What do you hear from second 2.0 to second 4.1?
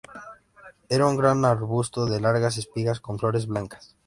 de largas espigas con flores blancas.